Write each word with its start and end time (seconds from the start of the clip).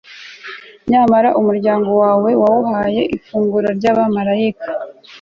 nyamara 0.91 1.29
umuryango 1.39 1.89
wawe 2.01 2.29
wawuhaye 2.41 3.01
ifunguro 3.17 3.67
ry'abamalayika 3.77 4.69